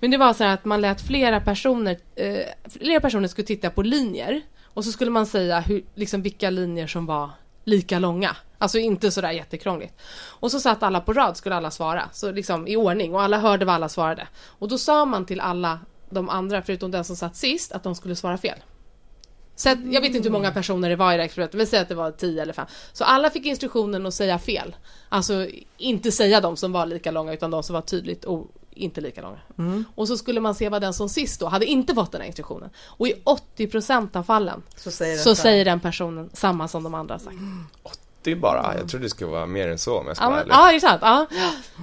[0.00, 3.70] Men det var så här att man lät flera personer, eh, flera personer skulle titta
[3.70, 7.30] på linjer och så skulle man säga hur, liksom vilka linjer som var
[7.64, 8.36] lika långa.
[8.58, 10.00] Alltså inte sådär jättekrångligt.
[10.26, 12.08] Och så satt alla på rad, skulle alla svara.
[12.12, 14.28] Så liksom i ordning och alla hörde vad alla svarade.
[14.46, 17.94] Och då sa man till alla de andra, förutom den som satt sist, att de
[17.94, 18.58] skulle svara fel.
[19.62, 21.80] Så att, jag vet inte hur många personer det var i det experimentet, men säg
[21.80, 22.66] att det var 10 eller 5.
[22.92, 24.76] Så alla fick instruktionen att säga fel.
[25.08, 28.24] Alltså inte säga de som var lika långa utan de som var tydligt
[28.70, 29.38] inte lika långa.
[29.58, 29.84] Mm.
[29.94, 32.28] Och så skulle man se vad den som sist då hade inte fått den här
[32.28, 32.70] instruktionen.
[32.84, 33.14] Och i
[33.56, 37.32] 80% av fallen så säger, så säger den personen samma som de andra sagt.
[37.32, 37.66] Mm.
[38.22, 38.74] 80 bara.
[38.78, 40.52] Jag trodde det skulle vara mer än så om jag ska ja, vara ärlig.
[40.52, 41.00] Ja, det är sant.
[41.02, 41.26] Ja.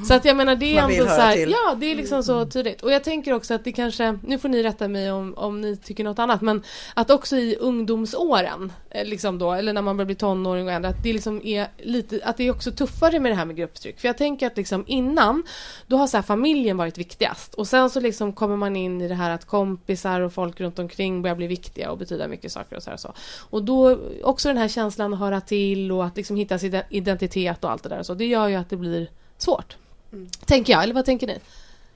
[0.07, 2.81] Så att jag menar det är ändå så här, ja det är liksom så tydligt.
[2.81, 5.77] Och jag tänker också att det kanske, nu får ni rätta mig om, om ni
[5.77, 10.05] tycker något annat, men att också i ungdomsåren, eh, liksom då, eller när man börjar
[10.05, 13.31] bli tonåring och ändå, att det liksom är lite, att det är också tuffare med
[13.31, 13.99] det här med grupptryck.
[13.99, 15.43] För jag tänker att liksom innan,
[15.87, 17.53] då har så här, familjen varit viktigast.
[17.53, 20.79] Och sen så liksom kommer man in i det här att kompisar och folk runt
[20.79, 23.13] omkring börjar bli viktiga och betyda mycket saker och så här och så.
[23.49, 27.63] Och då också den här känslan att höra till och att liksom hitta sin identitet
[27.63, 28.13] och allt det där och så.
[28.13, 29.77] Det gör ju att det blir svårt.
[30.13, 30.29] Mm.
[30.45, 31.39] Tänker jag, eller vad tänker ni?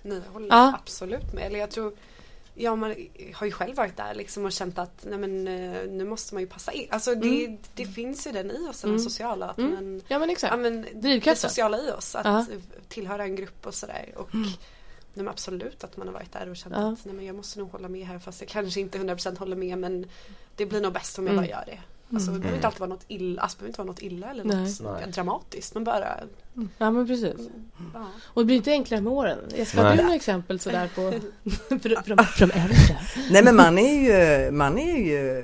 [0.01, 0.73] Nej, jag håller Ja.
[0.81, 1.43] absolut med.
[1.45, 1.93] Eller jag tror,
[2.55, 2.95] ja man
[3.33, 6.43] har ju själv varit där liksom och känt att nej men eh, nu måste man
[6.43, 6.87] ju passa in.
[6.91, 7.57] Alltså det, Mm.
[7.73, 9.03] det finns ju den i oss, den Mm.
[9.03, 9.45] sociala.
[9.49, 9.71] Att Mm.
[9.73, 10.59] man, Ja men ja, exakt.
[10.59, 12.15] men det sociala i oss.
[12.15, 12.45] Att Ja.
[12.87, 14.09] tillhöra en grupp och sådär.
[14.15, 14.57] Och nej,
[15.13, 16.91] men absolut att man har varit där och känt Ja.
[16.91, 19.55] att nej, men jag måste nog hålla med här fast jag kanske inte 100% håller
[19.55, 20.05] med men
[20.55, 21.45] det blir nog bäst om jag Mm.
[21.45, 21.79] bara gör det.
[22.13, 25.13] Alltså, det behöver inte alltid vara något illa, alltså, inte vara något illa eller något
[25.13, 26.19] dramatiskt men bara
[26.77, 27.49] Ja men precis.
[27.93, 28.07] ja.
[28.23, 29.37] Och det blir inte enklare med åren.
[29.55, 29.97] Jessica, har Nej.
[29.97, 31.01] du några exempel sådär på
[31.69, 32.97] från, från, äldre?
[33.31, 35.43] Nej men man är ju, man är ju,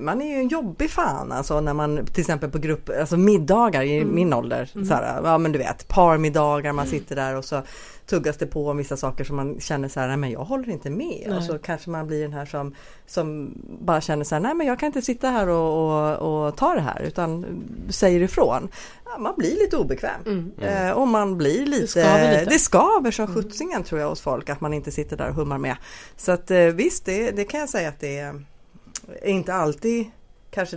[0.00, 3.82] man är ju en jobbig fan alltså när man till exempel på grupp, alltså middagar
[3.82, 4.14] i Mm.
[4.14, 4.66] min ålder.
[4.88, 7.62] Så här, ja men du vet parmiddagar, man sitter där och så
[8.06, 10.70] tuggas det på om vissa saker som man känner så här, nej men jag håller
[10.70, 11.24] inte med.
[11.26, 11.36] Nej.
[11.38, 12.74] Och så kanske man blir den här som,
[13.06, 16.56] som bara känner så här, nej men jag kan inte sitta här och, och, och
[16.56, 17.46] ta det här utan
[17.88, 18.68] säger ifrån.
[19.12, 20.20] Ja, man blir lite obekväm.
[20.26, 20.52] Mm.
[20.58, 22.50] Eh, och man blir lite, skaver lite.
[22.50, 25.58] det skaver som sjuttsingen tror jag hos folk att man inte sitter där och hummar
[25.58, 25.76] med.
[26.16, 28.44] Så att eh, visst, det, det kan jag säga att det är
[29.24, 30.10] inte alltid
[30.50, 30.76] kanske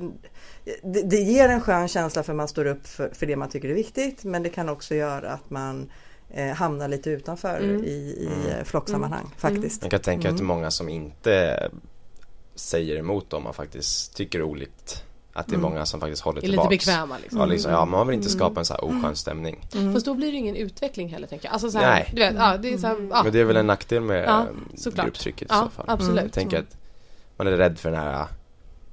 [0.84, 3.69] det, det ger en skön känsla för man står upp för, för det man tycker
[3.69, 5.91] är viktigt men det kan också göra att man
[6.30, 7.84] eh, hamnar lite utanför Mm.
[7.84, 8.48] i, i Mm.
[8.60, 9.82] eh, flocksammanhang faktiskt.
[9.82, 10.48] Jag kan tänka att det är Mm.
[10.48, 11.69] många som inte
[12.56, 15.04] säger emot om man faktiskt tycker olikt.
[15.36, 15.69] Att det är Mm.
[15.69, 16.69] många som faktiskt håller Är lite tillbaks.
[16.86, 17.39] bekväma liksom.
[17.39, 18.38] Ja, liksom, ja, man vill inte Mm.
[18.39, 19.65] skapa en så här oskön stämning.
[19.76, 19.93] Mm.
[19.93, 21.54] Fast då blir det ingen utveckling heller tänker jag.
[21.54, 22.10] Alltså så här, Nej.
[22.13, 23.24] du vet, ja, det är så här, ja.
[23.24, 24.46] Men det är väl en nackdel med Ja,
[24.88, 25.86] eh, grupptrycket i Ja, så fall.
[25.88, 26.24] absolut.
[26.24, 26.78] Jag tänker att
[27.38, 28.26] man är rädd för den här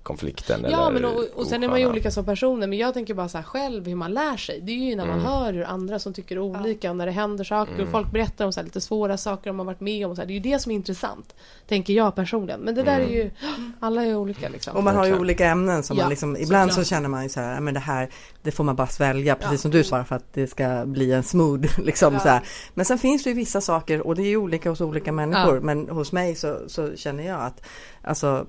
[0.02, 2.94] konflikten Ja eller men och, och sen är man ju olika som personer men jag
[2.94, 4.60] tänker bara så här själv hur man lär sig.
[4.60, 5.26] Det är ju när man Mm.
[5.32, 7.92] hör hur andra som tycker olika och när det händer saker och Mm.
[7.92, 10.22] folk berättar om så här lite svåra saker de har varit med om och så
[10.22, 10.26] här.
[10.26, 11.34] Det är ju det som är intressant.
[11.68, 12.60] Tänker jag personligen.
[12.60, 13.08] Men det där Mm.
[13.10, 13.30] är ju,
[13.80, 14.76] alla är olika liksom.
[14.76, 16.86] Och man har ju olika ämnen som Ja, man liksom, ibland så såklart.
[16.88, 18.10] känner man ju så här, "Ja, men det här,
[18.42, 19.58] det får man bara svälja, precis Ja.
[19.58, 22.20] som du svarar för att det ska bli en smooth liksom Ja.
[22.20, 22.42] så här.
[22.74, 25.54] Men sen finns det ju vissa saker och det är ju olika hos olika människor,
[25.54, 25.60] Ja.
[25.60, 27.62] men hos mig så, så känner jag att
[28.02, 28.46] alltså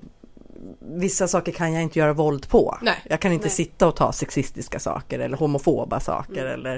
[0.80, 2.78] Vissa saker kan jag inte göra våld på.
[2.82, 2.94] Nej.
[3.10, 3.50] Jag kan inte Nej.
[3.54, 6.74] sitta och ta sexistiska saker eller homofoba saker eller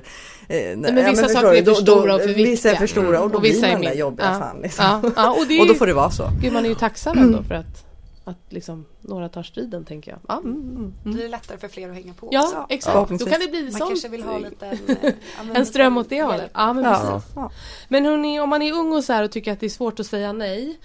[0.49, 2.77] eh, men vissa förstår saker du, är för stora och för Vissa är viktiga.
[2.77, 4.39] för stora och då Och blir vissa är man den där jobbiga ja.
[4.39, 4.85] fan liksom.
[4.85, 6.29] Ja, ja, och det är Och då ju, får det vara så.
[6.43, 7.85] gud, man är ju tacksam ändå för att,
[8.25, 10.21] att liksom några tar striden tänker jag.
[10.29, 10.93] Ja, mm, mm, Då mm.
[11.15, 12.67] blir det lättare för fler att hänga på ja också.
[12.69, 12.85] exakt.
[12.87, 13.33] Då Förhoppningsvis.
[13.33, 13.91] kan det bli Man sånt.
[13.91, 14.97] kanske vill ha lite en, eh,
[15.39, 16.51] ja, men En ström åt det hållet.
[16.55, 17.11] Ja, men Ja.
[17.15, 17.33] precis.
[17.37, 17.51] Ja.
[17.89, 20.01] Men hörni, om man är ung och så här och tycker att det är svårt
[20.01, 20.79] att säga nej.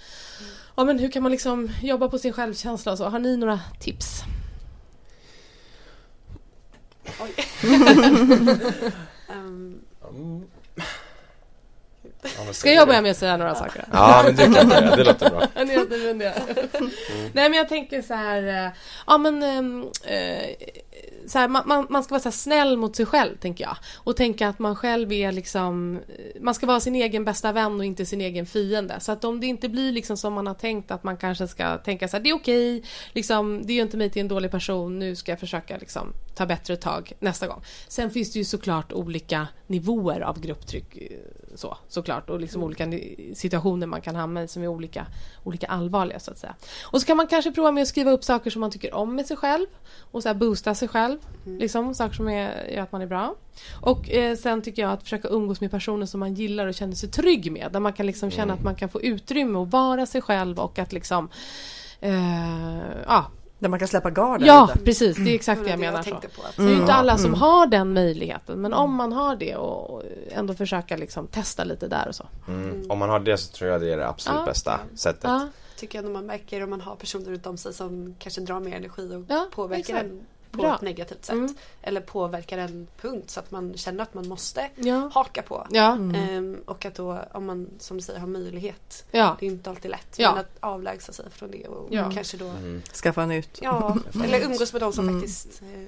[0.74, 3.04] Ja, men hur kan man liksom jobba på sin självkänsla så?
[3.08, 4.20] Har ni några tips?
[7.20, 7.34] Oj.
[9.28, 9.80] Ehm,
[10.10, 10.42] Mm.
[12.22, 13.84] Ja, Ska jag börja med att säga några saker?
[13.92, 15.42] Ja men du kan börja, det låter bra.
[15.54, 15.64] Ja,
[16.14, 16.42] det.
[17.32, 18.72] Nej men jag tänker så här, eh,
[19.06, 19.42] ja men
[20.04, 20.50] eh,
[21.26, 23.76] så här, man, man, man ska vara så här snäll mot sig själv tänker jag.
[23.96, 27.78] Och tänka att man själv är liksom, eh, man ska vara sin egen bästa vän
[27.78, 29.00] och inte sin egen fiende.
[29.00, 31.78] Så att om det inte blir liksom som man har tänkt att man kanske ska
[31.78, 32.82] tänka så här, det är okej,
[33.12, 36.46] liksom, det gör inte mig till en dålig person, nu ska jag försöka liksom ta
[36.46, 37.62] bättre tag nästa gång.
[37.88, 41.18] Sen finns det ju såklart olika nivåer av grupptryck eh,
[41.54, 42.92] så, såklart och liksom olika
[43.34, 45.06] situationer man kan hamna i som är olika,
[45.44, 46.54] olika allvarliga så att säga.
[46.82, 49.14] Och så kan man kanske prova med att skriva upp saker som man tycker om
[49.14, 49.66] med sig själv
[50.10, 51.18] och så här boosta sig själv.
[51.44, 53.34] Liksom, saker som är, gör att man är bra.
[53.80, 56.94] Och eh, sen tycker jag att försöka umgås med personer som man gillar och känner
[56.94, 57.68] sig trygg med.
[57.72, 60.78] Där man kan liksom känna att man kan få utrymme att vara sig själv och
[60.78, 61.28] att liksom
[62.00, 63.26] eh, ja,
[63.58, 64.84] Där man kan släppa garden ja, lite.
[64.84, 65.16] precis.
[65.16, 66.02] Det är exakt det det jag det menar.
[66.02, 66.10] Så.
[66.10, 66.42] tänkte på.
[66.42, 66.96] Att, Så det är inte Mm.
[66.96, 67.40] alla som Mm.
[67.40, 68.60] har den möjligheten.
[68.60, 72.26] Men om man har det och ändå försöka liksom testa lite där och så.
[72.48, 72.82] Mm.
[72.90, 74.44] Om man har det så tror jag det är det absolut Ja.
[74.46, 75.24] bästa sättet.
[75.24, 78.40] Ja, tycker jag när man märker om man har personer runt om sig som kanske
[78.40, 80.04] drar mer energi och Ja, påverkar exakt.
[80.04, 80.74] en på Bra.
[80.74, 81.34] ett negativt sätt.
[81.34, 81.54] Mm.
[81.82, 85.66] Eller påverkar en punkt så att man känner att man måste ja, haka på.
[85.70, 86.14] ja, Mm.
[86.14, 89.36] Ehm, och att då om man som du säger har möjlighet ja.
[89.40, 90.30] Det är inte alltid lätt Ja.
[90.30, 92.10] men att avlägsa sig från det och Ja.
[92.14, 92.82] kanske då Mm.
[93.02, 93.58] Skaffa nytt.
[93.62, 95.20] Ja, eller umgås med de som Mm.
[95.20, 95.80] faktiskt eh,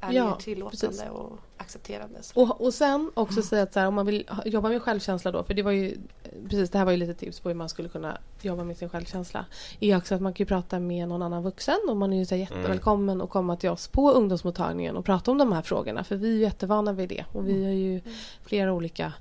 [0.00, 1.02] är Ja, mer tillåtande precis.
[1.10, 2.22] och accepterande.
[2.22, 2.42] Så.
[2.42, 5.44] Och, och sen också säga att så här, om man vill jobba med självkänsla då,
[5.44, 5.96] för det var ju
[6.44, 8.88] precis det här var ju lite tips på hur man skulle kunna jobba med sin
[8.88, 9.44] självkänsla.
[9.80, 12.26] Är också att man kan ju prata med någon annan vuxen och man är ju
[12.26, 16.04] så här jättevälkommen att komma till oss på ungdomsmottagningen och prata om de här frågorna
[16.04, 18.00] för vi är ju jättevana vid det och vi har ju
[18.44, 19.12] flera olika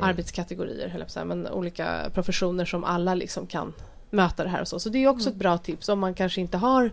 [0.00, 3.72] arbetskategorier, höll jag på men olika professioner som alla liksom kan
[4.10, 4.78] möta det här och så.
[4.80, 6.90] Så det är också ett bra tips om man kanske inte har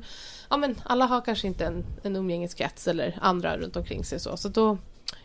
[0.51, 4.37] Ja men alla har kanske inte en, en umgängeskrets eller andra runt omkring sig så.
[4.37, 4.77] Så då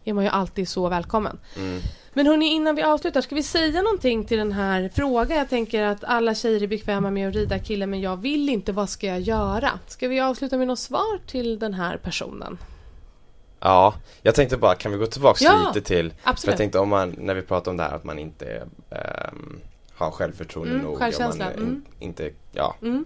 [0.06, 1.38] är man ju alltid så välkommen.
[1.56, 1.80] Mm.
[2.12, 5.38] Men hörni, innan vi avslutar, ska vi säga någonting till den här frågan?
[5.38, 8.72] Jag tänker att alla tjejer är bekväma med att rida killen men jag vill inte,
[8.72, 9.70] vad ska jag göra?
[9.86, 12.58] Ska vi avsluta med något svar till den här personen?
[13.60, 16.52] Ja, jag tänkte bara, kan vi gå tillbaks Ja, lite till För Absolut.
[16.52, 19.60] jag tänkte om man, när vi pratar om det här att man inte ehm,
[19.94, 21.68] har självförtroende Mm, nog självkänsla, man mm.
[21.68, 23.04] in, inte, ja Mm.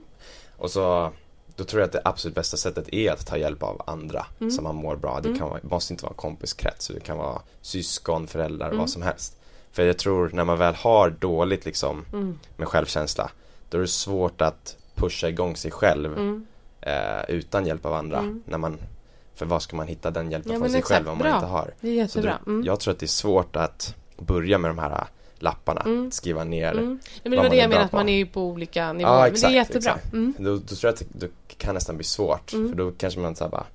[0.57, 1.13] Och så
[1.61, 4.51] Då tror jag att det absolut bästa sättet är att ta hjälp av andra Mm.
[4.51, 5.21] som man mår bra.
[5.23, 5.39] Det Mm.
[5.39, 8.79] kan vara, måste inte vara en kompiskrets, det kan vara syskon, föräldrar, Mm.
[8.79, 9.37] vad som helst.
[9.73, 12.39] För jag tror när man väl har dåligt liksom Mm.
[12.57, 13.31] med självkänsla
[13.71, 16.47] Då är det svårt att pusha igång sig själv Mm.
[16.81, 18.19] eh, utan hjälp av andra.
[18.19, 18.43] Mm.
[18.47, 18.79] När man,
[19.35, 21.35] för var ska man hitta den hjälpen Ja, från sig exakt, själv om man bra.
[21.35, 21.75] inte har?
[21.81, 22.39] Det är Så jättebra.
[22.45, 22.65] det, Mm.
[22.65, 25.07] Jag tror att det är svårt att börja med de här
[25.43, 26.11] lapparna, Mm.
[26.11, 26.73] skriva ner.
[26.73, 26.85] Mm.
[26.87, 29.13] Nej, men det vad var det jag menar, att man är ju på olika nivåer.
[29.15, 29.99] Ja, men exakt, det är jättebra.
[30.13, 30.35] Mm.
[30.39, 32.69] Då, då tror jag att det, kan nästan bli svårt, Mm.
[32.69, 33.67] för då kanske man säger bara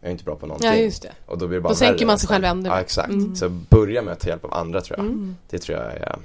[0.00, 0.70] Jag är inte bra på någonting.
[0.70, 1.12] Ja, just det.
[1.26, 3.08] Och då blir det bara Då sänker värre man sig själv ännu Ja, exakt.
[3.08, 3.36] Mm.
[3.36, 5.06] Så börja med att ta hjälp av andra tror jag.
[5.06, 5.36] Mm.
[5.50, 6.16] Det tror jag är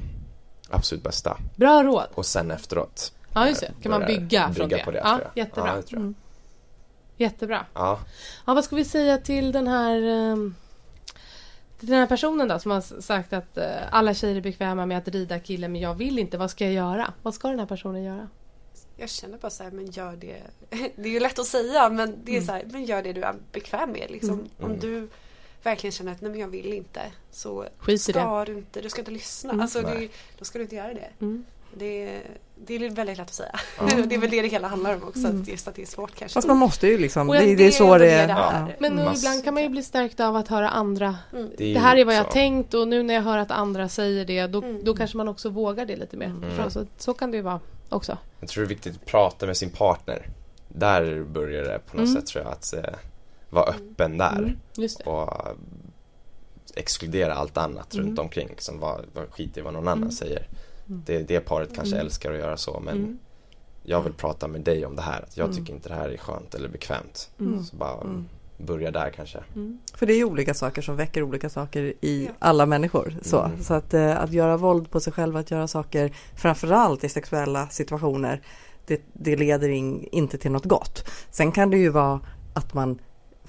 [0.69, 1.37] absolut bästa.
[1.55, 2.07] Bra råd.
[2.13, 3.71] Och sen efteråt Ja, just det.
[3.83, 4.83] Kan man bygga från bygga det?
[4.83, 5.43] på det, ja, tror jag.
[5.45, 5.83] jättebra.
[5.89, 6.13] Ja, det.
[7.17, 7.65] Jättebra.
[7.73, 7.99] Ja,
[8.45, 10.55] Ja, vad ska vi säga till den här ehm,
[11.81, 15.07] Den här personen då som har sagt att eh, alla tjejer är bekväma med att
[15.07, 16.37] rida killen men jag vill inte.
[16.37, 17.13] Vad ska jag göra?
[17.21, 18.27] Vad ska den här personen göra?
[18.97, 20.41] Jag känner bara så här, men gör det.
[20.95, 22.45] Det är ju lätt att säga men det är Mm.
[22.47, 24.11] så här, men gör det du är bekväm med.
[24.11, 24.33] Liksom.
[24.33, 24.49] Mm.
[24.59, 25.07] Om du
[25.63, 28.19] verkligen känner att nej men jag vill inte så Skit i det.
[28.19, 29.49] ska du inte, du ska inte lyssna.
[29.49, 29.61] Mm.
[29.61, 31.07] Alltså, det, då ska du inte göra det.
[31.19, 31.45] Mm.
[31.77, 32.21] Det,
[32.67, 33.59] det är väldigt lätt att säga.
[33.79, 33.85] Ja.
[34.05, 35.41] det är väl det det hela handlar om också, Mm.
[35.41, 36.33] att just att det är svårt kanske.
[36.33, 38.27] Fast man måste ju liksom, det, jag- det är så det det är.
[38.27, 38.67] det Ja.
[38.79, 41.15] Men Mass- ibland kan man ju bli stärkt av att höra andra.
[41.33, 41.49] Mm.
[41.57, 42.27] Det, är Det här är vad jag så.
[42.27, 44.83] har tänkt och nu när jag hör att andra säger det då, Mm.
[44.83, 46.25] då kanske man också vågar det lite mer.
[46.25, 46.69] Mm.
[46.69, 48.17] Så, så kan det ju vara också.
[48.39, 50.25] Jag tror det är viktigt att prata med sin partner.
[50.67, 52.21] Där börjar det på något Mm.
[52.21, 52.93] sätt tror jag att eh,
[53.49, 55.03] vara öppen där Mm, just det.
[55.03, 55.47] och
[56.75, 58.05] exkludera allt annat Mm.
[58.05, 58.47] runt omkring.
[58.49, 60.11] Liksom, vad, vad skit i vad någon annan Mm.
[60.11, 60.47] säger.
[60.91, 61.03] Mm.
[61.05, 62.05] Det, det paret kanske Mm.
[62.05, 63.17] älskar att göra så men Mm.
[63.83, 65.21] jag vill prata med dig om det här.
[65.21, 65.57] Att jag Mm.
[65.57, 67.29] tycker inte det här är skönt eller bekvämt.
[67.39, 67.63] Mm.
[67.63, 68.25] Så bara Mm.
[68.57, 69.39] börja där kanske.
[69.55, 69.79] Mm.
[69.93, 72.31] För det är ju olika saker som väcker olika saker i Ja.
[72.39, 73.15] alla människor.
[73.21, 73.63] Så, Mm.
[73.63, 77.67] så att, eh, att göra våld på sig själv, att göra saker framförallt i sexuella
[77.67, 78.41] situationer,
[78.85, 81.09] det, det leder in, inte till något gott.
[81.31, 82.19] Sen kan det ju vara
[82.53, 82.99] att man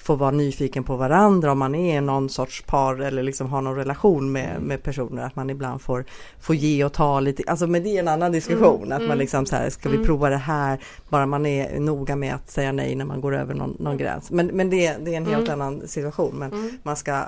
[0.03, 3.77] får vara nyfiken på varandra om man är någon sorts par eller liksom har någon
[3.77, 5.23] relation med, med personer.
[5.23, 6.05] Att man ibland får,
[6.41, 8.83] får ge och ta lite, alltså men det är en annan diskussion.
[8.83, 9.19] Mm, att man mm.
[9.19, 10.07] liksom så här, ska vi Mm.
[10.07, 10.79] prova det här?
[11.09, 14.31] Bara man är noga med att säga nej när man går över någon, någon gräns.
[14.31, 15.61] Men, men det, det är en helt Mm.
[15.61, 16.35] annan situation.
[16.39, 16.71] Men Mm.
[16.83, 17.23] man ska,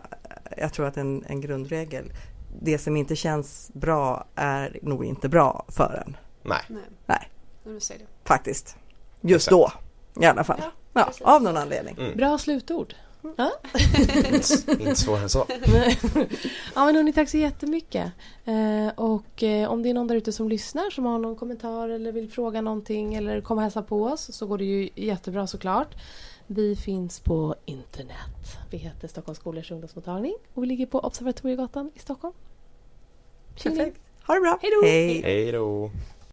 [0.57, 2.13] jag tror att en, en grundregel,
[2.63, 6.17] det som inte känns bra är nog inte bra för en.
[6.43, 6.63] Nej.
[7.07, 7.31] Nej.
[8.25, 8.77] Faktiskt.
[9.21, 9.75] Just Exakt.
[10.15, 10.23] då.
[10.23, 10.61] I alla fall.
[10.61, 11.23] Ja, Ja, precis.
[11.23, 11.97] av någon anledning.
[11.99, 12.17] Mm.
[12.17, 12.95] Bra slutord.
[13.37, 13.51] Ja.
[14.69, 15.47] inte, svårare än så.
[16.75, 18.13] ja men hörni, tack så jättemycket.
[18.45, 21.89] Eh, och eh, om det är någon där ute som lyssnar som har någon kommentar
[21.89, 25.47] eller vill fråga någonting eller komma och hälsa på oss så går det ju jättebra
[25.47, 25.95] såklart.
[26.47, 28.59] Vi finns på internet.
[28.71, 32.35] Vi heter Stockholms skolors ungdomsmottagning och vi ligger på Observatoriegatan i Stockholm.
[33.63, 34.01] Perfekt.
[34.27, 34.59] Ha det bra.
[34.63, 34.87] Hej då.
[34.87, 35.23] Hej.
[35.23, 35.91] Hej då.